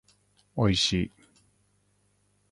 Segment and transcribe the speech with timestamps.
[0.55, 1.11] おいしい